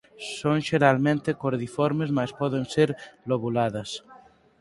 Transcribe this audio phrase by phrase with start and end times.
[0.39, 2.89] Son xeralmente cordiformes mais poden ser
[3.29, 3.89] lobuladas.